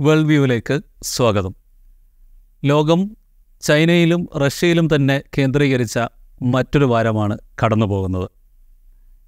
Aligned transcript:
World 0.00 0.26
വ്യൂവിലേക്ക് 0.26 0.80
സ്വാഗതം. 1.02 1.54
ലോകം 2.64 3.16
ചൈനയിലും 3.62 4.28
റഷ്യയിലും 4.36 4.88
തന്നെ 4.94 5.22
കേന്ദ്രീകരിച്ച 5.38 5.98
മറ്റൊരു 6.42 6.84
വാരമാണ് 6.84 7.38
കടന്നുപോകുന്നത്. 7.64 8.30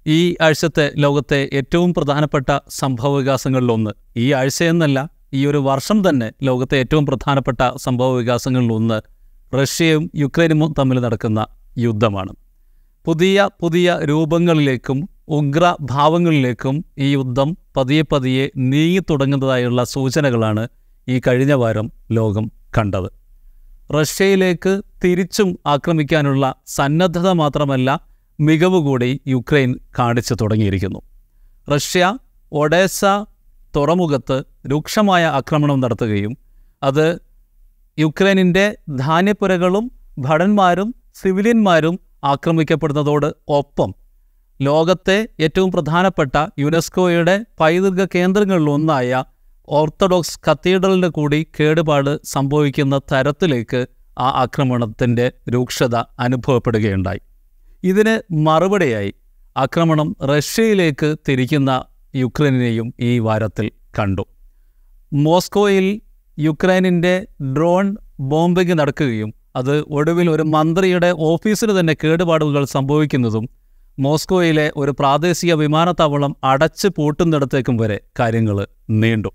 ഈ 0.07 0.35
ആഴ്ചത്തെ 0.41 0.91
ലോകത്തെ 0.97 1.49
ഏറ്റവും 1.53 1.93
പ്രധാനപ്പെട്ട 1.93 2.59
സംഭവ 2.69 3.17
വികാസങ്ങളിലൊന്ന് 3.17 3.91
ഈ 4.17 4.31
ആഴ്ചയെന്നല്ല 4.31 5.09
ഈ 5.33 5.47
ഒരു 5.47 5.57
വർഷം 5.57 6.09
തന്നെ 6.09 6.31
ലോകത്തെ 6.43 6.77
ഏറ്റവും 6.77 7.05
പ്രധാനപ്പെട്ട 7.05 7.77
സംഭവ 7.77 8.17
വികാസങ്ങളിലൊന്ന് 8.17 9.01
റഷ്യയും 9.55 10.11
യുക്രൈനും 10.15 10.73
തമ്മിൽ 10.79 10.99
നടക്കുന്ന 10.99 11.47
യുദ്ധമാണ്. 11.77 12.35
പുതിയ 13.05 13.49
പുതിയ 13.61 13.99
രൂപങ്ങളിലേക്കും 14.03 15.09
ഉഗ്രഭാവങ്ങളിലേക്കും 15.29 16.85
ഈ 16.97 17.13
യുദ്ധം 17.13 17.57
പതിയെ 17.77 18.01
പതിയെ 18.01 18.51
നീങ്ങി 18.57 18.99
തുടങ്ങുന്നതായുള്ള 19.09 19.83
സൂചനകളാണ് 19.83 20.67
ഈ 21.07 21.21
കഴിഞ്ഞ 21.27 21.53
വാരം 21.53 21.91
ലോകം 22.11 22.51
കണ്ടത്. 22.77 23.09
റഷ്യയിലേക്ക് 23.93 24.81
തിരിച്ചും 25.03 25.59
ആക്രമിക്കാനുള്ള 25.67 26.55
സന്നദ്ധത 26.67 27.29
മാത്രമല്ല 27.29 27.99
മികവ് 28.39 28.79
കൂടി 28.79 29.21
യുക്രൈൻ 29.27 29.75
കാണിച്ചു 29.99 30.33
തുടങ്ങിയിരിക്കുന്നു. 30.33 31.01
റഷ്യ 31.75 32.17
ഒഡേസ 32.51 33.05
തുറമുഖത്ത് 33.75 34.43
രൂക്ഷമായ 34.71 35.25
ആക്രമണം 35.25 35.79
നടത്തുകയും 35.79 36.37
അത് 36.83 37.19
യുക്രൈനിന്റെ 37.99 38.77
ധാന്യപ്പുരകളും 38.95 39.91
ഭടന്മാരും 40.19 40.95
സിവിലിയന്മാരും 41.15 41.99
ആക്രമിക്കപ്പെടുന്നതോട് 42.23 43.33
ഒപ്പം 43.47 44.06
ലോകത്തെ 44.59 45.27
ഏറ്റവും 45.39 45.71
പ്രധാനപ്പെട്ട 45.71 46.35
യുനെസ്കോയുടെ 46.59 47.45
പൈതൃക 47.59 48.07
കേന്ദ്രങ്ങളിലൊന്നായ 48.15 49.23
ഓർത്തഡോക്സ് 49.67 50.39
കത്തീഡ്രലിന് 50.47 51.07
കൂടി 51.07 51.47
കേടുപാട് 51.59 52.11
സംഭവിക്കുന്ന 52.25 52.97
തരത്തിലേക്ക് 53.11 53.81
ആ 54.19 54.27
ആക്രമണത്തിന്റെ 54.43 55.25
രൂക്ഷത 55.49 55.95
അനുഭവപ്പെടുകയുണ്ടായി. 56.19 57.21
ഇതിന് 57.83 58.15
മറുപടിയായി 58.47 59.11
ആക്രമണം 59.55 60.15
റഷ്യയിലേക്ക് 60.23 61.15
തിരിക്കുന്ന 61.27 61.71
യുക്രൈനെയും 62.15 62.93
ഈ 62.99 63.19
വാരത്തിൽ 63.19 63.67
കണ്ടു. 63.99 64.23
മോസ്കോയിൽ 65.11 65.87
യുക്രൈനിന്റെ 66.37 67.13
ഡ്രോൺ 67.53 67.85
ബോംബിംഗ് 68.19 68.79
നടക്കുകയും 68.79 69.29
അത് 69.55 69.75
ഒടുവിൽ 69.89 70.29
ഒരു 70.29 70.43
മന്ത്രിയുടെ 70.55 71.09
ഓഫീസിന് 71.29 71.79
തന്നെ 71.79 71.95
കേടുപാടുകൾ 72.03 72.65
സംഭവിക്കുന്നതും 72.65 73.45
മോസ്കോയിലെ 73.99 74.71
ഒരു 74.75 74.91
പ്രാദേശിക 74.99 75.53
വിമാനത്താവളം 75.53 76.35
അടച്ച് 76.43 76.87
പൂട്ടുന്നിടത്തേക്കും 76.87 77.77
വരെ 77.77 77.99
കാര്യങ്ങൾ 78.19 78.67
നീണ്ടു. 78.89 79.29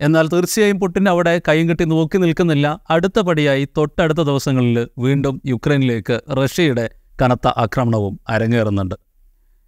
എന്നാൽ 0.00 0.28
തീർച്ചയായും 0.28 0.80
പുട്ടിൻ 0.80 1.08
അവിടെ 1.08 1.40
കൈയും 1.48 1.70
കെട്ടി 1.70 1.84
നോക്കി 1.84 2.18
നിൽക്കുന്നില്ല. 2.18 2.80
അടുത്ത 2.90 3.20
പടിയായി 3.20 3.68
തൊട്ടടുത്ത 3.76 4.18
ദിവസങ്ങളിൽ 4.18 4.88
വീണ്ടും 4.98 5.42
യുക്രൈനിലേക്ക് 5.46 6.20
റഷ്യയുടെ 6.30 6.90
കനത്ത 7.22 7.48
ആക്രമണവും 7.48 8.20
അരങ്ങേറുന്നുണ്ട്. 8.28 8.94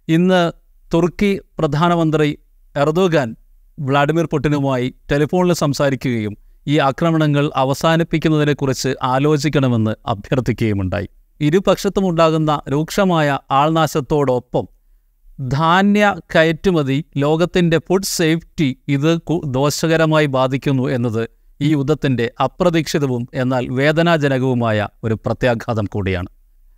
ഇന്ന് 0.07 0.51
തുർക്കി 0.93 1.41
പ്രധാനമന്ത്രി 1.59 2.39
എർദോഗാൻ 2.75 3.35
വ്ളാഡിമിർ 3.79 4.25
പുടിനുമായി 4.25 4.93
ടെലിഫോണിൽ 5.11 5.53
സംസാരിക്കുകയും 5.53 6.37
ഈ 6.67 6.77
ആക്രമണങ്ങൾ 6.77 7.51
അവസാനിപ്പിക്കുന്നതിനെക്കുറിച്ച് 7.55 8.95
ആലോചിക്കണമെന്ന് 9.03 9.95
അഭ്യർത്ഥിക്കുകയുമുണ്ടായി. 10.05 11.07
ഇരുപക്ഷത്തുമുണ്ടാകുന്ന 11.41 12.61
രൂക്ഷമായ 12.69 13.39
ആൾനാശത്തോടൊപ്പം 13.51 14.67
ധാന്യ 15.47 16.15
കയറ്റുമതി 16.35 17.05
ലോകത്തിന്റെ 17.17 17.77
ഫുഡ് 17.77 18.03
സേഫ്റ്റി 18.03 18.77
ഇത് 18.87 19.19
ദോഷകരമായി 19.45 20.25
ബാധിക്കുന്നു 20.25 20.89
എന്നത് 20.89 21.29
ഈ 21.61 21.71
യുദ്ധത്തിന്റെ 21.71 22.31
അപ്രതീക്ഷിതവും 22.43 23.29
എന്നാൽ 23.33 23.67
വേദനാജനകവുമായ 23.67 24.87
ഒരു 25.03 25.17
പ്രത്യാഘാതം 25.25 25.85
കൂടിയാണ്. 25.85 26.27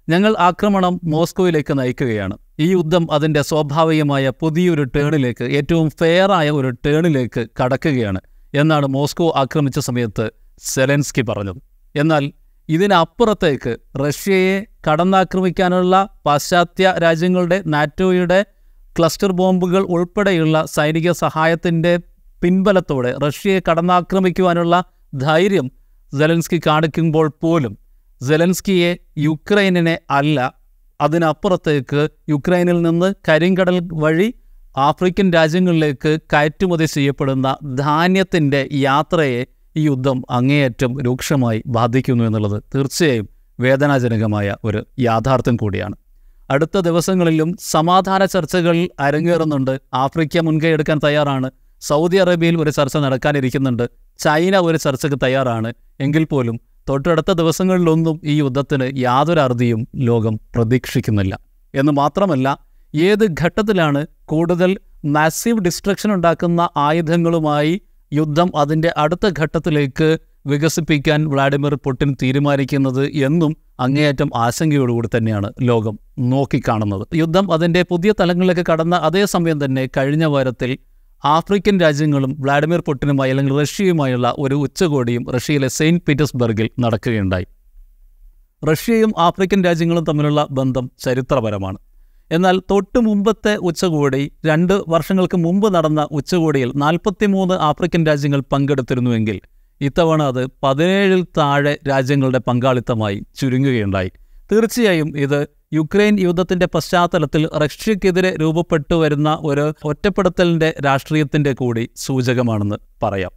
ഞങ്ങൾ 0.10 0.36
ആക്രമണം 0.40 1.00
മോസ്കോയിലേക്ക് 1.04 1.80
നയിക്കുകയാണ്. 1.80 2.38
ഈ 2.60 2.72
യുദ്ധം 2.72 3.12
അതിന്റെ 3.12 3.42
സ്വാഭാവികമായ 3.42 4.30
പുതിയൊരു 4.30 4.84
ടേണിലേക്ക് 4.84 5.44
ഏറ്റവും 5.44 5.90
ഫെയറായ 5.90 6.50
ഒരു 6.50 6.70
ടേണിലേക്ക് 6.70 7.48
കടക്കുകയാണ് 7.64 8.20
എന്നാണ് 8.54 8.86
മോസ്കോ 8.86 9.34
ആക്രമിച്ച 9.36 9.80
സമയത്ത് 9.80 10.32
സെലൻസ്കി 10.60 11.22
പറഞ്ഞത്. 11.22 11.62
എന്നാൽ 11.96 12.32
ഇതിനപ്പുറത്തേക്ക് 12.70 13.74
റഷ്യയെ 13.98 14.56
കടന്നാക്രമിക്കാനുള്ള 14.88 15.96
പാശ്ചാത്യ 16.26 16.94
രാജ്യങ്ങളുടെ 16.98 17.58
നാറ്റോയുടെ 17.66 18.40
ക്ലസ്റ്റർ 18.96 19.32
ബോംബുകൾ 19.32 19.82
ഉൾപ്പെടെയുള്ള 19.90 20.66
സൈനിക 20.66 21.12
സഹായത്തിന്റെ 21.12 21.94
പിൻബലത്തോടെ 22.42 23.12
റഷ്യയെ 23.24 23.60
കടന്നാക്രമിക്കുവാനുള്ള 23.70 24.76
ധൈര്യം 25.18 25.68
സെലൻസ്കി 26.14 26.62
കാണിക്കുമ്പോൾ 26.68 27.28
പോലും 27.42 27.74
സെലൻസ്കിയെ 28.22 28.92
യുക്രൈനിനെ 29.18 30.00
അല്ല 30.12 30.38
അതിനപ്പുറത്തേക്ക് 31.00 32.02
യുക്രൈനിൽ 32.30 32.82
നിന്ന് 32.82 33.14
കരിങ്കടൽ 33.30 33.78
വഴി 33.94 34.28
ആഫ്രിക്കൻ 34.78 35.28
രാജ്യങ്ങളിലേക്ക് 35.34 36.12
കയറ്റുമതി 36.34 36.86
ചെയ്യപ്പെടുന്ന 36.86 37.48
ധാന്യത്തിന്റെ 37.76 38.68
യാത്രയെ 38.80 39.42
ഈ 39.78 39.86
യുദ്ധം 39.86 40.24
അങ്ങേയറ്റം 40.30 41.02
രൂക്ഷമായി 41.02 41.64
ബാധിക്കുന്നു 41.68 42.24
എന്നുള്ളത് 42.24 42.64
തീർച്ചയായും 42.76 43.30
വേദനാജനകമായ 43.60 44.56
ഒരു 44.64 44.86
യാഥാർത്ഥ്യം 45.00 45.56
കൂടിയാണ്. 45.56 45.96
അടുത്ത 46.50 46.80
ദിവസങ്ങളിലും 46.80 47.58
സമാധാന 47.70 48.26
ചർച്ചകൾ 48.26 48.90
അരങ്ങേറുന്നുണ്ട്. 49.00 49.80
ആഫ്രിക്ക 49.94 50.40
മുൻകൈ 50.40 50.68
എടുക്കാൻ 50.68 51.00
തയ്യാറാണ്. 51.04 51.52
സൗദി 51.82 52.18
അറേബ്യയിൽ 52.18 52.62
ഒരു 52.62 52.70
ചർച്ച 52.70 52.98
നടക്കാനിരിക്കുന്നുണ്ട്. 52.98 53.90
ചൈന 54.20 54.58
ഒരു 54.58 54.78
ചർച്ചയ്ക്ക് 54.78 55.20
തയ്യാറാണ്. 55.24 55.74
എങ്കിൽ 56.00 56.24
പോലും 56.24 56.60
തൊട്ടടുത്ത 56.90 57.32
ദിവസങ്ങളിലൊന്നും 57.32 58.22
ഈ 58.24 58.40
യുദ്ധത്തിന് 58.40 58.98
യാതൊരു 58.98 59.40
അറുതിയും 59.40 59.88
ലോകം 59.96 60.40
പ്രതീക്ഷിക്കുന്നില്ല. 60.56 61.40
എന്ന് 61.76 61.92
മാത്രമല്ല 61.92 62.48
ഏത് 62.96 63.26
ഘട്ടത്തിലാണ് 63.42 64.08
കൂടുതൽ 64.26 64.78
മാസീവ് 65.06 65.60
ഡിസ്ട്രക്ഷൻ 65.60 66.14
ഉണ്ടാക്കുന്ന 66.14 66.70
ആയുധങ്ങളുമായി 66.78 67.82
യുദ്ധം 68.14 68.52
അതിന്റെ 68.56 68.94
അടുത്ത 68.98 69.30
ഘട്ടത്തിലേക്ക് 69.40 70.18
വികസിപ്പിക്കാൻ 70.48 71.30
വ്ളാഡിമിർ 71.30 71.76
പുടിൻ 71.76 72.16
തീരുമാനിക്കുന്നത് 72.24 73.06
എന്നും 73.06 73.58
അങ്ങേയറ്റം 73.80 74.30
ആശങ്കയോടുകൂടി 74.36 75.10
തന്നെയാണ് 75.18 75.54
ലോകം 75.62 76.00
നോക്കിക്കാണുന്നത്. 76.20 77.08
യുദ്ധം 77.14 77.52
അതിന്റെ 77.52 77.84
പുതിയ 77.84 78.14
തലങ്ങളിലേക്ക് 78.20 78.66
കടന്ന 78.72 78.96
അതേ 78.96 79.26
സമയം 79.26 79.66
തന്നെ 79.66 79.90
കഴിഞ്ഞ 79.98 80.26
വാരത്തിൽ 80.26 80.78
ആഫ്രിക്കൻ 81.26 81.80
രാജ്യങ്ങളും 81.80 82.36
വ്ളാഡിമിർ 82.40 82.80
പുടിനുമായി 82.80 83.30
അല്ലെങ്കിൽ 83.30 83.60
റഷ്യയുമായുള്ള 83.60 84.36
ഒരു 84.38 84.56
ഉച്ചകോടിയും 84.56 85.26
റഷ്യയിലെ 85.32 85.68
സെയിന്റ് 85.68 86.04
പീറ്റേഴ്സ്ബർഗിൽ 86.08 86.70
നടക്കുകയുണ്ടായി. 86.80 87.46
റഷ്യയും 88.72 89.14
ആഫ്രിക്കൻ 89.18 89.64
രാജ്യങ്ങളും 89.64 90.04
തമ്മിലുള്ള 90.04 90.48
ബന്ധം 90.52 90.92
ചരിത്രപരമാണ്. 91.00 91.78
എന്നാൽ 92.32 92.62
തൊട്ടു 92.72 93.00
മുമ്പത്തെ 93.00 93.56
ഉച്ചകോടി 93.56 94.32
രണ്ട് 94.46 94.82
വർഷങ്ങൾക്ക് 94.88 95.38
മുമ്പ് 95.38 95.74
നടന്ന 95.74 96.08
ഉച്ചകോടിയിൽ 96.12 96.72
നാൽപ്പത്തിമൂന്ന് 96.76 97.54
ആഫ്രിക്കൻ 97.54 98.06
രാജ്യങ്ങൾ 98.06 98.40
പങ്കെടുത്തിരുന്നുവെങ്കിൽ 98.40 99.42
ഇത്തവണ 99.82 100.24
അത് 100.24 100.48
പതിനേഴിൽ 100.64 101.26
താഴെ 101.38 101.80
രാജ്യങ്ങളുടെ 101.90 102.38
പങ്കാളിത്തമായി 102.38 103.24
ചുരുങ്ങുകയുണ്ടായി. 103.36 104.12
തീർച്ചയായും 104.52 105.18
ഇത് 105.18 105.48
യുക്രൈൻ 105.74 106.20
യുദ്ധത്തിന്റെ 106.20 106.66
പശ്ചാത്തലത്തിൽ 106.66 107.50
റഷ്യക്കെതിരെ 107.58 108.36
രൂപപ്പെട്ടു 108.42 108.96
വരുന്ന 108.96 109.38
ഒരു 109.42 109.74
ഒറ്റപ്പെടുത്തലിന്റെ 109.84 110.74
രാഷ്ട്രീയത്തിന്റെ 110.86 111.54
കൂടി 111.54 111.90
സൂചകമാണെന്ന് 111.96 112.76
പറയാം. 113.04 113.32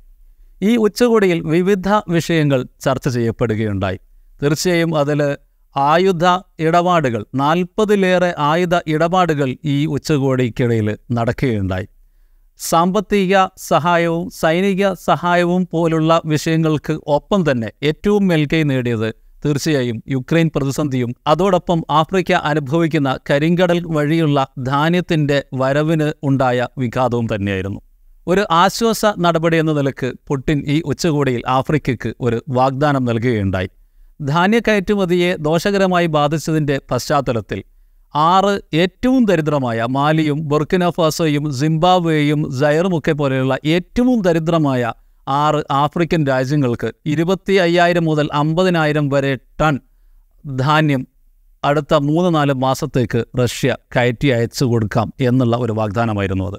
ഈ 0.63 0.77
ഉച്ചകോടിയിൽ 0.77 1.41
വിവിധ 1.41 1.89
വിഷയങ്ങൾ 2.09 2.67
ചർച്ച 2.81 3.09
ചെയ്യപ്പെടുകയുണ്ടായി. 3.09 3.99
തീർച്ചയായും 4.43 4.99
അതിൽ 4.99 5.37
ആയുധ 5.77 6.25
ഇടപാടുകൾ 6.61 7.27
നാൽപ്പതിലേറെ 7.35 8.35
ആയുധ 8.39 8.75
ഇടപാടുകൾ 8.87 9.57
ഈ 9.65 9.87
ഉച്ചകോടിക്കിടയിൽ 9.87 10.99
നടക്കുകയുണ്ടായി. 11.13 11.89
സാമ്പത്തിക 12.59 13.47
സഹായവും 13.57 14.31
സൈനിക 14.31 14.93
സഹായവും 14.93 15.69
പോലുള്ള 15.73 16.21
വിഷയങ്ങൾക്ക് 16.25 17.01
ഒപ്പം 17.07 17.51
തന്നെ 17.51 17.71
ഏറ്റവും 17.83 18.29
മേൽക്കൈ 18.29 18.63
നേടിയത് 18.63 19.15
തീർച്ചയായും 19.45 20.03
യുക്രൈൻ 20.09 20.51
പ്രതിസന്ധിയും 20.57 21.15
അതോടൊപ്പം 21.27 21.83
ആഫ്രിക്ക 21.91 22.33
അനുഭവിക്കുന്ന 22.33 23.19
കരിങ്കടൽ 23.31 23.85
വഴിയുള്ള 23.87 24.47
ധാന്യത്തിന്റെ 24.59 25.45
വരവിന് 25.55 26.13
ഉണ്ടായ 26.23 26.69
വിഘാതവും 26.79 27.27
തന്നെയായിരുന്നു. 27.35 27.81
ഒരു 28.27 28.45
ആശ്വാസ 28.51 29.07
നടപടി 29.19 29.57
എന്ന 29.57 29.73
നിലയ്ക്ക് 29.73 30.13
പുടിൻ 30.29 30.65
ഈ 30.67 30.83
ഉച്ചകോടിയിൽ 30.85 31.43
ആഫ്രിക്കയ്ക്ക് 31.49 32.15
ഒരു 32.21 32.45
വാഗ്ദാനം 32.49 33.05
നൽകുകയുണ്ടായി. 33.05 33.71
ധാന്യ 34.25 34.59
കയറ്റുമതിയെ 34.59 35.37
ദോഷകരമായി 35.37 36.07
ബാധിച്ചതിന്റെ 36.07 36.81
പശ്ചാത്തലത്തിൽ 36.91 37.63
ആറ് 38.15 38.61
ഏറ്റവും 38.75 39.25
ദരിദ്രമായ 39.25 39.87
മാലിയും 39.89 40.49
ബുർക്കിനഫാസോയും 40.49 41.53
സിംബാബ്വേയും 41.53 42.59
ജയറുമൊക്കെ 42.61 43.13
പോലെയുള്ള 43.13 43.57
ഏറ്റവും 43.67 44.21
ദരിദ്രമായ 44.21 44.93
ആറ് 45.29 45.65
ആഫ്രിക്കൻ 45.71 46.27
രാജ്യങ്ങൾക്ക് 46.27 46.93
ഇരുപത്തി 47.07 47.53
അയ്യായിരം 47.53 48.05
മുതൽ 48.05 48.29
അമ്പതിനായിരം 48.33 49.09
വരെ 49.09 49.35
ടൺ 49.61 49.81
ധാന്യം 50.57 51.07
അടുത്ത 51.65 51.95
മൂന്ന് 51.95 52.35
നാല് 52.35 52.53
മാസത്തേക്ക് 52.53 53.25
റഷ്യ 53.39 53.77
കയറ്റി 53.97 54.29
അയച്ചു 54.29 54.65
കൊടുക്കാം 54.65 55.13
എന്നുള്ള 55.21 55.57
ഒരു 55.57 55.73
വാഗ്ദാനമായിരുന്നു 55.73 56.45
അത്. 56.45 56.59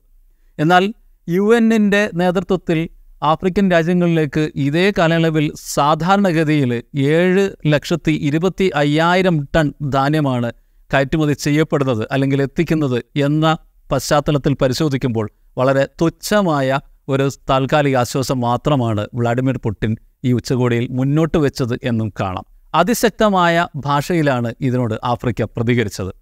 എന്നാൽ 0.60 0.94
യു 1.30 1.56
എന്നിന്റെ 1.58 2.10
നേതൃത്വത്തിൽ 2.14 2.90
ആഫ്രിക്കൻ 3.24 3.72
രാജ്യങ്ങളിലേക്ക് 3.72 4.52
ഇതേ 4.56 4.94
കാലയളവിൽ 4.98 5.52
സാധാരണഗതിയിൽ 5.56 6.84
ഏഴ് 6.98 7.52
ലക്ഷത്തി 7.66 8.12
ഇരുപത്തി 8.12 8.72
അയ്യായിരം 8.76 9.48
ടൺ 9.56 9.74
ധാന്യമാണ് 9.90 10.52
കയറ്റുമതി 10.94 11.34
ചെയ്യപ്പെടുന്നത് 11.34 12.08
അല്ലെങ്കിൽ 12.12 12.42
എത്തിക്കുന്നത് 12.42 13.04
എന്ന 13.16 13.58
പശ്ചാത്തലത്തിൽ 13.92 14.54
പരിശോധിക്കുമ്പോൾ 14.54 15.30
വളരെ 15.58 15.88
തുച്ഛമായ 16.02 16.80
ഒരു 17.10 17.30
താൽക്കാലിക 17.50 17.98
ആശ്വാസം 17.98 18.40
മാത്രമാണ് 18.40 19.08
വ്ളാഡിമിർ 19.14 19.58
പുടിൻ 19.58 19.98
ഈ 20.24 20.32
ഉച്ചകോടിയിൽ 20.32 20.88
മുന്നോട്ട് 20.88 21.38
വെച്ചത് 21.38 21.80
എന്നും 21.84 22.14
കാണാം. 22.20 22.46
അതിശക്തമായ 22.76 23.68
ഭാഷയിലാണ് 23.76 24.54
ഇതിനോട് 24.62 25.00
ആഫ്രിക്ക 25.04 25.44
പ്രതികരിച്ചത്. 25.44 26.14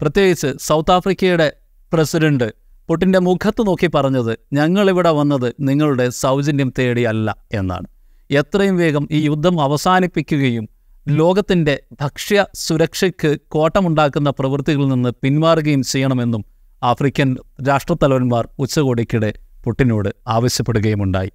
പ്രത്യേകിച്ച് 0.00 0.52
സൗത്ത് 0.60 0.90
ആഫ്രിക്കയുടെ 0.90 1.52
പ്രസിഡന്റ് 1.92 2.67
പുട്ടിന്റെ 2.88 3.18
മുഖത്ത് 3.18 3.66
നോക്കി 3.66 3.86
പറഞ്ഞത് 3.86 4.38
ഞങ്ങളിവിടെ 4.52 5.10
വന്നത് 5.10 5.52
നിങ്ങളുടെ 5.60 6.08
സൗജന്യം 6.08 6.72
തേടിയല്ല 6.78 7.36
എന്നാണ്. 7.52 7.86
എത്രയും 8.30 8.76
വേഗം 8.76 9.08
ഈ 9.10 9.26
യുദ്ധം 9.26 9.60
അവസാനിപ്പിക്കുകയും 9.62 10.68
ലോകത്തിന്റെ 11.06 11.74
ഭക്ഷ്യ 12.00 12.44
സുരക്ഷയ്ക്ക് 12.54 13.38
കോട്ടമുണ്ടാക്കുന്ന 13.48 14.30
പ്രവൃത്തികളിൽ 14.30 14.88
നിന്ന് 14.88 15.10
പിന്മാറുകയും 15.22 15.82
ചെയ്യണമെന്നും 15.82 16.44
ആഫ്രിക്കൻ 16.82 17.36
രാഷ്ട്രത്തലവന്മാർ 17.68 18.48
ഉച്ചകോടിക്കിടെ 18.58 19.30
പുട്ടിനോട് 19.64 20.10
ആവശ്യപ്പെടുകയുമുണ്ടായി. 20.28 21.30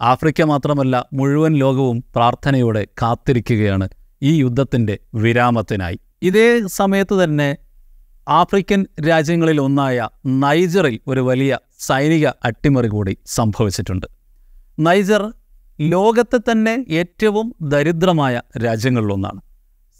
ആഫ്രിക്ക 0.00 0.42
മാത്രമല്ല 0.42 1.08
മുഴുവൻ 1.12 1.52
ലോകവും 1.54 2.04
പ്രാർത്ഥനയോടെ 2.16 2.86
കാത്തിരിക്കുകയാണ് 3.02 3.88
ഈ 4.22 4.40
യുദ്ധത്തിന്റെ 4.42 4.98
വിരാമത്തിനായി. 5.14 5.98
ഇതേ 6.22 6.66
സമയത്ത് 6.66 7.24
തന്നെ 7.24 7.48
ആഫ്രിക്കൻ 8.28 8.86
രാജ്യങ്ങളിൽ 9.08 9.60
ഒന്നായ 9.60 10.08
നൈജറിൽ 10.26 11.00
ഒരു 11.06 11.20
വലിയ 11.20 11.58
സൈനിക 11.80 12.26
അട്ടിമറി 12.44 12.88
കൂടി 12.88 13.16
സംഭവിച്ചിട്ടുണ്ട്. 13.26 14.06
നൈജർ 14.78 15.32
ലോകത്തെ 15.80 16.36
തന്നെ 16.36 16.86
ഏറ്റവും 16.88 17.54
ദരിദ്രമായ 17.62 18.40
രാജ്യങ്ങളിലൊന്നാണ് 18.64 19.40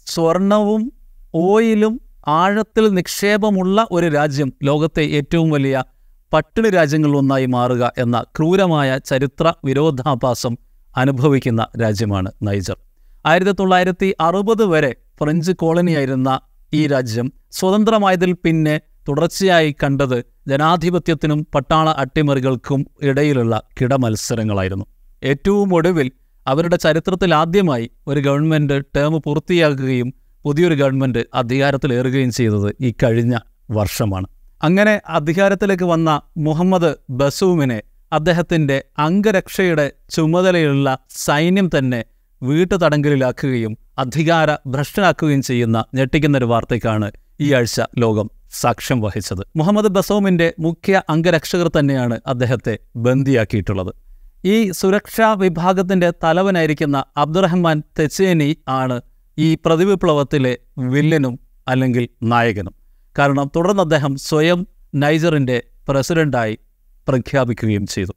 സ്വർണവും 0.07 0.93
ഓയിലും 1.35 2.01
ആഴത്തിൽ 2.27 2.89
നിക്ഷേപമുള്ള 2.89 3.87
ഒരു 3.91 4.07
രാജ്യം 4.07 4.53
ലോകത്തെ 4.63 5.01
ഏറ്റവും 5.01 5.49
വലിയ 5.49 5.83
പട്ടിണി 6.33 6.69
രാജ്യങ്ങളിലൊന്നായി 6.69 7.45
മാറുക 7.45 7.93
എന്ന 7.97 8.25
ക്രൂരമായ 8.37 8.97
ചരിത്ര 8.97 9.53
വിരോധാഭാസം 9.65 10.57
അനുഭവിക്കുന്ന 10.97 11.67
രാജ്യമാണ് 11.81 12.31
നൈജർ. 12.43 12.77
ആയിരത്തി 13.25 13.51
തൊള്ളായിരത്തി 13.51 14.15
അറുപത് 14.19 14.65
വരെ 14.65 14.95
ഫ്രഞ്ച് 15.19 15.51
കോളനിയായിരുന്ന 15.51 16.39
ഈ 16.73 16.87
രാജ്യം 16.87 17.33
സ്വതന്ത്രമായതിൽ 17.51 18.33
പിന്നെ 18.33 18.81
തുടർച്ചയായി 19.07 19.75
കണ്ടത് 19.83 20.23
ജനാധിപത്യത്തിനും 20.47 21.47
പട്ടാള 21.55 21.89
അട്ടിമറികൾക്കും 21.89 22.85
ഇടയിലുള്ള 23.01 23.61
കിടമത്സരങ്ങളായിരുന്നു. 23.81 24.85
ഏറ്റവും 25.23 25.75
ഒടുവിൽ 25.75 26.11
അവരുടെ 26.47 26.75
ചരിത്രത്തിൽ 26.75 27.33
ആദ്യമായി 27.33 27.91
ഒരു 28.07 28.19
ഗവൺമെന്റ് 28.19 28.81
ടേം 28.95 29.21
പൂർത്തിയാക്കുകയും 29.25 30.13
പുതിയൊരു 30.43 30.75
ഗവൺമെന്റ് 30.75 31.25
അധികാരത്തിലേറുകയും 31.33 32.31
ചെയ്തത് 32.31 32.75
ഈ 32.81 32.93
കഴിഞ്ഞ 33.03 33.37
വർഷമാണ്. 33.71 34.27
അങ്ങനെ 34.63 35.01
അധികാരത്തിലേക്ക് 35.07 35.83
വന്ന 35.83 36.21
മുഹമ്മദ് 36.37 36.95
ബസൂമിനെ 37.09 37.83
അദ്ദേഹത്തിന്റെ 38.13 38.83
അംഗരക്ഷയുടെ 38.97 39.91
ചുമതലയുള്ള 40.09 40.97
സൈന്യം 41.09 41.69
തന്നെ 41.77 42.05
വീട്ടുതടങ്കലിലാക്കുകയും 42.43 43.77
അധികാര 43.97 44.53
ഭ്രഷ്ടനാക്കുകയും 44.53 45.41
ചെയ്യുന്ന 45.41 45.85
ഞെട്ടിക്കുന്നൊരു 45.93 46.45
വാർത്തയ്ക്കാണ് 46.45 47.11
ഈ 47.39 47.53
ആഴ്ച 47.53 47.81
ലോകം 47.97 48.29
സാക്ഷ്യം 48.51 49.01
വഹിച്ചത്. 49.01 49.43
മുഹമ്മദ് 49.55 49.87
ബസോമിന്റെ 49.87 50.53
മുഖ്യ 50.59 51.01
അംഗരക്ഷകർ 51.09 51.71
തന്നെയാണ് 51.79 52.21
അദ്ദേഹത്തെ 52.27 52.79
ബന്ദിയാക്കിയിട്ടുള്ളത്. 52.95 53.93
ഈ 54.45 54.71
സുരക്ഷാ 54.71 55.33
വിഭാഗത്തിന്റെ 55.33 56.11
തലവനായിരിക്കുന്ന 56.23 57.05
അബ്ദുറഹ്മാൻ 57.17 57.83
തെച്ചേനി 57.99 58.57
ആണ് 58.67 59.01
ഈ 59.37 59.55
പ്രതിവിപ്ലവത്തിലെ 59.55 60.57
വില്ലനും 60.77 61.39
അല്ലെങ്കിൽ 61.67 62.09
നായകനും. 62.23 62.75
കാരണം 63.19 63.51
തുടർന്ന് 63.55 63.83
അദ്ദേഹം 63.83 64.15
സ്വയം 64.15 64.67
നൈജറിന്റെ 64.95 65.63
പ്രസിഡന്റായി 65.89 66.59
പ്രഖ്യാപിക്കുകയും 67.07 67.87
ചെയ്തു. 67.87 68.11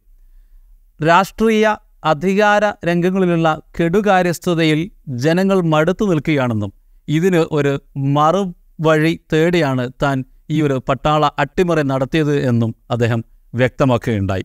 രാഷ്ട്രീയ 1.05 1.77
അധികാര 2.05 2.73
രംഗങ്ങളിലുള്ള 2.85 3.61
കെടുകാര്യസ്ഥതയിൽ 3.81 4.91
ജനങ്ങൾ 5.09 5.61
മടുത്തു 5.61 6.05
നിൽക്കുകയാണെന്നും 6.05 6.73
ഇതിന് 7.09 7.37
ഒരു 7.37 7.81
മറുവഴി 7.97 9.21
തേടിയാണ് 9.33 9.93
താൻ 10.03 10.25
ഈ 10.51 10.63
ഒരു 10.63 10.83
പട്ടാള 10.89 11.31
അട്ടിമറി 11.39 11.83
നടത്തിയത് 11.83 12.39
എന്നും 12.39 12.75
അദ്ദേഹം 12.91 13.25
വ്യക്തമാക്കുകയുണ്ടായി. 13.55 14.45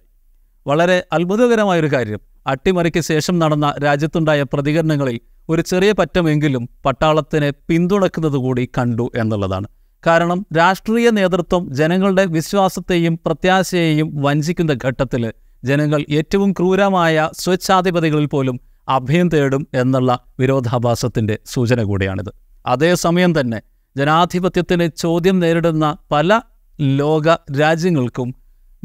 വളരെ 0.68 1.04
അത്ഭുതകരമായൊരു 1.14 1.88
കാര്യം. 1.94 2.20
അട്ടിമറിക്ക് 2.48 3.00
ശേഷം 3.00 3.40
നടന്ന 3.40 3.76
രാജ്യത്തുണ്ടായ 3.84 4.44
പ്രതികരണങ്ങളിൽ 4.44 5.20
ഒരു 5.50 5.62
ചെറിയ 5.62 5.92
പറ്റമെങ്കിലും 5.92 6.70
പട്ടാളത്തിനെ 6.86 7.54
പിന്തുണക്കുന്നത് 7.68 8.34
കൂടി 8.34 8.70
കണ്ടു 8.78 9.12
എന്നുള്ളതാണ്. 9.16 9.68
കാരണം 10.08 10.46
രാഷ്ട്രീയ 10.58 11.10
നേതൃത്വം 11.10 11.74
ജനങ്ങളുടെ 11.74 12.26
വിശ്വാസത്തെയും 12.26 13.20
പ്രത്യാശയെയും 13.26 14.22
വഞ്ചിക്കുന്ന 14.22 14.78
ഘട്ടത്തിൽ 14.86 15.34
ജനങ്ങൾ 15.66 16.06
ഏറ്റവും 16.10 16.52
ക്രൂരമായ 16.52 17.30
സ്വച്ഛാധിപതികളിൽ 17.40 18.26
പോലും 18.26 18.60
അഭയം 18.90 19.30
തേടും 19.30 19.68
എന്നുള്ള 19.74 20.20
വിരോധാഭാസത്തിന്റെ 20.40 21.40
സൂചന 21.46 21.84
കൂടിയാണിത്. 21.84 22.32
അതേസമയം 22.66 23.40
തന്നെ 23.40 23.62
ജനാധിപത്യത്തിന് 23.98 24.90
ചോദ്യം 24.98 25.40
നേരിടുന്ന 25.40 25.98
പല 26.12 26.42
ലോക 26.80 27.28
രാജ്യങ്ങൾക്കും 27.60 28.36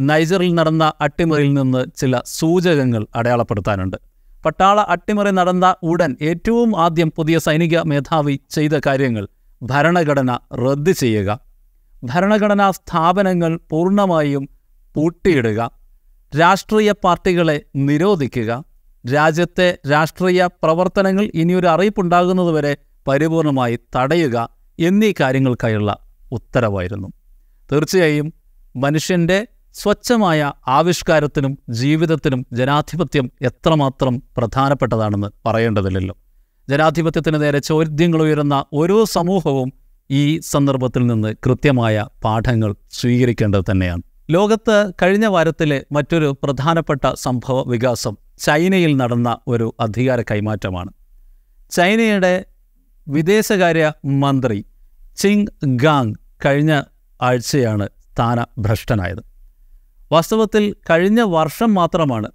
നൈജറിൽ 0.00 0.54
നടന്ന 0.54 0.92
അട്ടിമറിയിൽ 1.00 1.54
നിന്ന് 1.54 1.86
ചില 1.96 2.20
സൂചകങ്ങൾ 2.26 3.06
അടയാളപ്പെടുത്താനുണ്ട്. 3.14 3.96
പട്ടാള 4.44 4.80
അട്ടിമറി 4.80 5.30
നടന്ന 5.30 5.74
ഉടൻ 5.82 6.16
ഏറ്റവും 6.22 6.80
ആദ്യം 6.80 7.12
പുതിയ 7.16 7.38
സൈനിക 7.38 7.78
മേധാവി 7.80 8.40
ചെയ്ത 8.50 8.80
കാര്യങ്ങൾ 8.86 9.28
ഭരണഘടന 9.62 10.38
റദ്ദ് 10.54 10.90
ചെയ്യുക. 10.90 11.40
ഭരണഘടനാ 12.04 12.70
സ്ഥാപനങ്ങൾ 12.70 13.60
പൂർണമായും 13.70 14.48
പൂട്ടിയിടുക. 14.94 15.79
രാഷ്ട്രീയ 16.38 16.92
പാർട്ടികളെ 16.92 17.62
നിരോധിക്കുക. 17.76 18.64
രാജ്യത്തെ 19.14 19.78
രാഷ്ട്രീയ 19.90 20.46
പ്രവർത്തനങ്ങൾ 20.46 21.30
ഇനിയൊരു 21.34 21.66
അറിയിപ്പുണ്ടാകുന്നതുവരെ 21.66 22.76
പരിപൂർണമായി 23.08 23.78
തടയുക 23.96 24.48
എന്നീ 24.78 25.12
കാര്യങ്ങൾക്കായുള്ള 25.20 25.98
ഉത്തരവായിരുന്നു. 26.32 27.08
തീർച്ചയായും 27.72 28.32
മനുഷ്യന്റെ 28.76 29.46
സ്വച്ഛമായ 29.74 30.52
ആവിഷ്കാരത്തിനും 30.68 31.58
ജീവിതത്തിനും 31.70 32.46
ജനാധിപത്യം 32.52 33.30
എത്രമാത്രം 33.42 34.22
പ്രധാനപ്പെട്ടതാണെന്ന് 34.36 35.26
പറയേണ്ടതില്ലല്ലോ. 35.46 36.16
ജനാധിപത്യത്തിന് 36.68 37.42
നേരെ 37.42 37.58
ചോദ്യങ്ങൾ 37.58 38.22
ഉയരുന്ന 38.22 38.64
ഓരോ 38.72 39.04
സമൂഹവും 39.04 39.72
ഈ 40.10 40.38
സന്ദർഭത്തിൽ 40.38 41.06
നിന്ന് 41.06 41.34
കൃത്യമായ 41.46 42.06
പാഠങ്ങൾ 42.24 42.74
സ്വീകരിക്കേണ്ടത് 42.92 43.64
തന്നെയാണ്. 43.70 44.02
ലോകത്ത് 44.34 44.74
കഴിഞ്ഞ 45.00 45.26
വാരത്തിലെ 45.34 45.76
മറ്റൊരു 45.96 46.28
പ്രധാനപ്പെട്ട 46.42 47.04
സംഭവ 47.22 47.56
വികാസം 47.70 48.14
ചൈനയിൽ 48.44 48.92
നടന്ന 49.00 49.30
ഒരു 49.52 49.66
അധികാര 49.84 50.20
കൈമാറ്റമാണ്. 50.30 50.90
ചൈനയുടെ 51.76 52.34
വിദേശകാര്യ 53.06 53.86
മന്ത്രി 54.22 54.58
ചിങ് 55.22 55.48
ഗാങ് 55.84 56.14
കഴിഞ്ഞ 56.44 56.72
ആഴ്ചയാണ് 57.20 57.86
സ്ഥാനഭ്രഷ്ടനായത്. 58.12 59.22
വാസ്തവത്തിൽ 60.12 60.64
കഴിഞ്ഞ 60.90 61.20
വർഷം 61.36 61.70
മാത്രമാണ് 61.80 62.28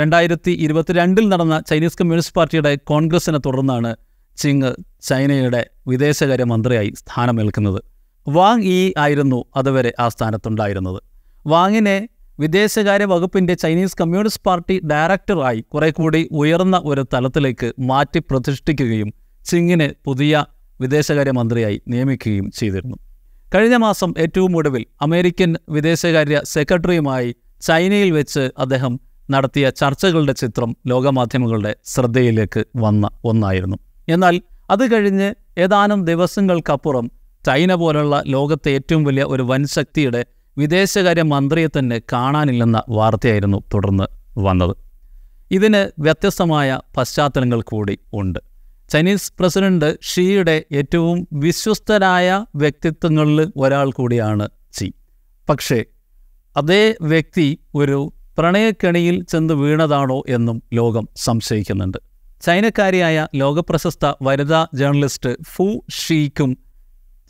രണ്ടായിരത്തി 0.00 0.52
ഇരുപത്തിരണ്ടിൽ 0.64 1.24
നടന്ന 1.32 1.56
ചൈനീസ് 1.70 1.98
കമ്മ്യൂണിസ്റ്റ് 2.00 2.36
പാർട്ടിയുടെ 2.38 2.72
കോൺഗ്രസിനെ 2.90 3.40
തുടർന്നാണ് 3.46 3.90
ചിങ് 4.38 4.70
ചൈനയുടെ 5.08 5.62
വിദേശകാര്യ 5.90 6.46
മന്ത്രിയായി 6.52 6.90
സ്ഥാനമേൽക്കുന്നത്. 7.02 7.80
വാങ് 8.28 8.62
ഈ 8.62 8.92
ആയിരുന്നു 8.98 9.44
അതുവരെ 9.56 9.92
ആ 10.00 10.08
സ്ഥാനത്തുണ്ടായിരുന്നത്. 10.08 11.00
വാങ്ങിനെ 11.46 12.08
വിദേശകാര്യ 12.40 13.04
വകുപ്പിന്റെ 13.04 13.54
ചൈനീസ് 13.54 13.96
കമ്മ്യൂണിസ്റ്റ് 14.00 14.42
പാർട്ടി 14.46 14.80
ഡയറക്ടറായി 14.84 15.60
കുറെ 15.60 15.90
കൂടി 15.90 16.28
ഉയർന്ന 16.32 16.82
ഒരു 16.84 17.06
തലത്തിലേക്ക് 17.14 17.72
മാറ്റി 17.80 18.18
പ്രതിഷ്ഠിക്കുകയും 18.18 19.12
ചിങ്ങിനെ 19.44 19.94
പുതിയ 20.04 20.44
വിദേശകാര്യ 20.80 21.30
മന്ത്രിയായി 21.30 21.82
നിയമിക്കുകയും 21.88 22.50
ചെയ്തിരുന്നു. 22.50 22.96
കഴിഞ്ഞ 23.54 23.76
മാസം 23.76 24.14
ഏറ്റവും 24.18 24.56
ഒടുവിൽ 24.56 24.86
അമേരിക്കൻ 25.02 25.54
വിദേശകാര്യ 25.68 26.40
സെക്രട്ടറിയുമായി 26.44 27.36
ചൈനയിൽ 27.62 28.10
വെച്ച് 28.10 28.50
അദ്ദേഹം 28.58 29.00
നടത്തിയ 29.30 29.70
ചർച്ചകളുടെ 29.70 30.32
ചിത്രം 30.32 30.76
ലോകമാധ്യമങ്ങളുടെ 30.86 31.76
ശ്രദ്ധയിലേക്ക് 31.86 32.64
വന്ന 32.76 33.08
ഒന്നായിരുന്നു. 33.24 33.76
എന്നാൽ 34.08 34.42
അത് 34.70 34.92
കഴിഞ്ഞ് 34.92 35.34
ഏതാനും 35.58 36.04
ദിവസങ്ങൾക്കപ്പുറം 36.04 37.10
ചൈന 37.46 37.74
പോലുള്ള 37.74 38.22
ലോകത്തെ 38.26 38.70
ഏറ്റവും 38.70 39.04
വലിയ 39.04 39.24
ഒരു 39.24 39.42
വൻശക്തിയുടെ 39.42 40.26
വിദേശകാര്യ 40.58 41.22
മന്ത്രിയെ 41.22 41.66
തന്നെ 41.66 42.02
കാണാനില്ലെന്ന 42.12 42.82
വാർത്തയായിരുന്നു 42.88 43.62
തുടർന്ന് 43.74 44.04
വന്നത്. 44.38 44.76
ഇതിന് 45.50 46.02
വ്യത്യസ്തമായ 46.02 46.80
പശ്ചാത്തലങ്ങൾ 46.96 47.62
കൂടി 47.62 47.98
ഉണ്ട്. 48.12 48.38
ചൈനീസ് 48.88 49.32
പ്രസിഡന്റ് 49.40 49.98
ഷീയുടെ 50.02 50.64
ഏറ്റവും 50.72 51.28
വിശ്വസ്തരായ 51.32 52.44
വ്യക്തിത്വങ്ങളിൽ 52.54 53.52
ഒരാൾ 53.56 53.90
കൂടിയാണ് 53.90 54.48
ചി. 54.72 54.92
പക്ഷേ 55.48 55.84
അതേ 56.56 56.94
വ്യക്തി 57.02 57.58
ഒരു 57.74 58.12
പ്രണയക്കെണിയിൽ 58.38 59.24
ചെന്ന് 59.24 59.54
വീണതാണോ 59.54 60.22
എന്നും 60.28 60.62
ലോകം 60.72 61.08
സംശയിക്കുന്നുണ്ട്. 61.16 61.98
ചൈനക്കാരിയായ 62.42 63.26
ലോകപ്രശസ്ത 63.34 64.12
വനിതാ 64.22 64.66
ജേർണലിസ്റ്റ് 64.74 65.36
ഫു 65.42 65.84
ഷീക്കും 65.90 66.65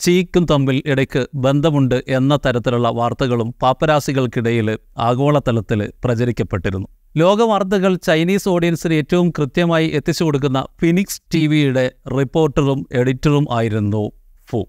ചീക്കും 0.00 0.46
തമ്മിൽ 0.50 0.82
ഇടയ്ക്ക് 0.86 1.26
ബന്ധമുണ്ട് 1.34 2.04
എന്ന 2.08 2.36
തരത്തിലുള്ള 2.36 2.88
വാർത്തകളും 2.88 3.54
പാപ്പരാസികൾക്കിടയിൽ 3.62 4.78
ആഗോളതലത്തിൽ 4.98 5.92
പ്രചരിക്കപ്പെട്ടിരുന്നു. 6.04 6.86
ലോകവാർത്തകൾ 7.16 7.96
ചൈനീസ് 7.96 8.48
ഓഡിയൻസിന് 8.48 8.94
ഏറ്റവും 8.94 9.30
കൃത്യമായി 9.30 9.88
എത്തിച്ചു 9.88 10.24
കൊടുക്കുന്ന 10.24 10.66
ഫിനിക്സ് 10.80 11.22
ടി 11.34 11.46
വിയുടെ 11.46 11.90
റിപ്പോർട്ടറും 12.18 12.86
എഡിറ്ററും 12.92 13.46
ആയിരുന്നു 13.50 14.12
ഫു. 14.50 14.68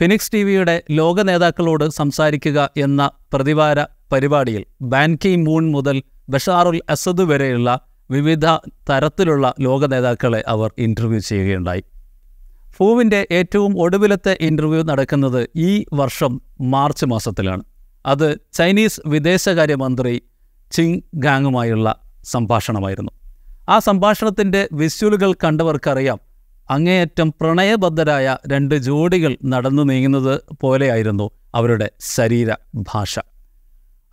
ഫിനിക്സ് 0.00 0.32
ടി 0.32 0.42
വിയുടെ 0.42 0.82
ലോക 0.90 1.20
നേതാക്കളോട് 1.20 1.90
സംസാരിക്കുക 1.90 2.70
എന്ന 2.76 3.10
പ്രതിവാര 3.32 3.86
പരിപാടിയിൽ 4.12 4.64
ബാൻകി 4.82 5.36
മൂൺ 5.36 5.70
മുതൽ 5.70 6.02
ബഷാറുൽ 6.28 6.80
അസദ് 6.90 7.22
വരെയുള്ള 7.22 7.80
വിവിധ 8.10 8.46
തരത്തിലുള്ള 8.90 9.54
ലോക 9.60 9.86
നേതാക്കളെ 9.86 10.44
അവർ 10.46 10.70
ഇന്റർവ്യൂ 10.78 11.18
ചെയ്യുകയുണ്ടായി. 11.18 11.84
ഫൂവിന്റെ 12.82 13.28
ഏറ്റവും 13.30 13.80
ഒടുവിലത്തെ 13.82 14.38
ഇന്റർവ്യൂ 14.40 14.82
നടക്കുന്നത് 14.82 15.48
ഈ 15.56 15.84
വർഷം 15.94 16.40
മാർച്ച് 16.60 17.06
മാസത്തിലാണ്. 17.06 17.62
അത് 18.06 18.36
ചൈനീസ് 18.52 19.00
വിദേശകാര്യമന്ത്രി 19.06 20.22
ചിങ് 20.72 21.00
ഗാങ്ങുമായുള്ള 21.14 21.96
സംഭാഷണമായിരുന്നു. 22.24 23.12
ആ 23.68 23.78
സംഭാഷണത്തിന്റെ 23.78 24.68
വിസ്വലുകൾ 24.72 25.32
കണ്ടവർക്കറിയാം. 25.32 26.20
അങ്ങേയറ്റം 26.70 27.34
പ്രണയബദ്ധരായ 27.40 28.36
രണ്ട് 28.46 28.74
ജോഡികൾ 28.74 29.36
നടന്നു 29.44 29.82
നീങ്ങുന്നത് 29.82 30.40
പോലെയായിരുന്നു 30.60 31.30
അവരുടെ 31.54 31.90
ശരീര 32.00 32.52
ഭാഷ. 32.74 33.18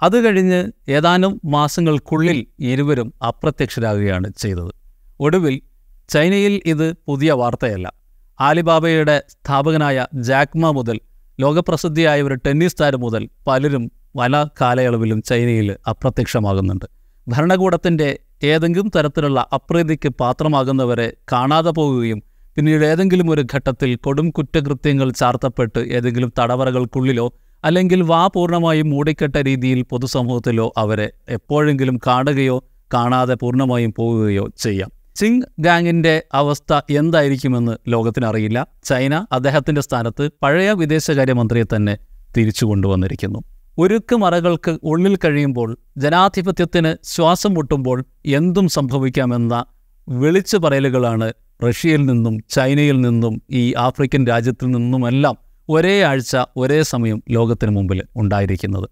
അത് 0.01 0.25
കഴിഞ്ഞ് 0.25 0.71
ഏതാനും 0.89 1.41
മാസങ്ങൾക്കുള്ളിൽ 1.45 2.45
ഇരുവരും 2.59 3.13
അപ്രത്യക്ഷരാകുകയാണ് 3.27 4.33
ചെയ്തത്. 4.37 4.71
ഒടുവിൽ 5.19 5.61
ചൈനയിൽ 6.09 6.61
ഇത് 6.65 6.93
പുതിയ 7.07 7.31
വാർത്തയല്ല. 7.31 7.98
ആലിബാബയുടെ 8.39 9.21
സ്ഥാപകനായ 9.29 10.05
ജാക്മ 10.13 10.71
മുതൽ 10.71 10.97
ലോകപ്രസിദ്ധിയായ 11.39 12.21
ഒരു 12.21 12.33
ടെന്നീസ് 12.33 12.77
താരം 12.81 12.99
മുതൽ 12.99 13.29
പലരും 13.47 13.83
പല 14.19 14.47
കാലയളവിലും 14.61 15.21
ചൈനയിൽ 15.21 15.77
അപ്രത്യക്ഷമാകുന്നുണ്ട്. 15.87 16.85
ഭരണകൂടത്തിന്റെ 17.27 18.19
ഏതെങ്കിലും 18.43 18.91
തരത്തിലുള്ള 18.95 19.47
അപ്രീതിക്ക് 19.53 20.09
പാത്രമാകുന്നവരെ 20.09 21.13
കാണാതെ 21.31 21.69
പോവുകയും 21.69 22.19
പിന്നീട് 22.57 22.85
ഏതെങ്കിലും 22.85 23.31
ഒരു 23.31 23.43
ഘട്ടത്തിൽ 23.53 23.95
കൊടും 23.95 24.29
കുറ്റകൃത്യങ്ങൾ 24.29 25.11
ചാർത്തപ്പെട്ട് 25.11 25.79
ഏതെങ്കിലും 25.79 26.33
തടവറകൾക്കുള്ളിലോ 26.39 27.33
അല്ലെങ്കിൽ 27.63 28.01
വാ 28.01 28.27
പൂർണമായും 28.27 28.89
മൂടിക്കെട്ട 28.89 29.37
രീതിയിൽ 29.37 29.81
പൊതുസമൂഹത്തിലോ 29.81 30.73
അവരെ 30.77 31.11
എപ്പോഴെങ്കിലും 31.29 31.99
കാണുകയോ 32.07 32.57
കാണാതെ 32.93 33.33
പൂർണമായും 33.33 33.93
പോവുകയോ 33.97 34.45
ചെയ്യാം. 34.57 34.91
സിങ് 35.19 35.41
ഗാങ്ങിന്റെ 35.59 36.23
അവസ്ഥ 36.33 36.81
എന്തായിരിക്കുമെന്ന് 36.89 37.77
ലോകത്തിനറിയില്ല. 37.87 38.67
ചൈന 38.83 39.25
അദ്ദേഹത്തിന്റെ 39.31 39.81
സ്ഥാനത്ത് 39.81 40.29
പഴയ 40.43 40.71
വിദേശകാര്യമന്ത്രിയെ 40.71 41.63
തന്നെ 41.75 41.97
തിരിച്ചു 42.37 42.65
കൊണ്ടുവന്നിരിക്കുന്നു. 42.65 43.39
ഉരുക്കുമറകൾക്ക് 43.77 44.77
ഉള്ളിൽ 44.83 45.15
കഴിയുമ്പോൾ 45.15 45.77
ജനാധിപത്യത്തിന് 45.97 46.95
ശ്വാസം 47.03 47.53
മുട്ടുമ്പോൾ 47.53 48.05
എന്തും 48.25 48.67
സംഭവിക്കാമെന്ന 48.67 49.65
വിളിച്ചു 50.09 50.57
പറയലുകളാണ് 50.57 51.33
റഷ്യയിൽ 51.69 52.05
നിന്നും 52.05 52.43
ചൈനയിൽ 52.49 53.01
നിന്നും 53.01 53.41
ഈ 53.51 53.73
ആഫ്രിക്കൻ 53.73 54.27
രാജ്യത്തിൽ 54.27 54.65
നിന്നുമെല്ലാം 54.65 55.37
ഒരേ 55.69 56.01
ആഴ്ച 56.03 56.37
ഒരേ 56.57 56.81
സമയം 56.81 57.23
ലോകത്തിന് 57.29 57.71
മുമ്പിൽ 57.71 58.03
ഉണ്ടായിരിക്കുന്നത്. 58.15 58.89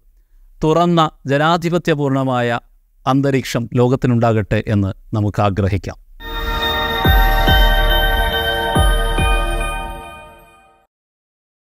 തുറന്ന 0.64 1.10
ജനാധിപത്യപൂർണമായ 1.26 2.60
അന്തരീക്ഷം 3.06 3.68
ലോകത്തിനുണ്ടാകട്ടെ 3.74 4.64
എന്ന് 4.66 5.16
നമുക്ക് 5.16 5.42
ആഗ്രഹിക്കാം. 5.42 6.07